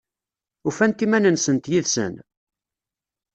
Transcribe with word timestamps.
Ufant 0.67 1.03
iman-nsent 1.05 1.69
yid-sen? 1.71 2.13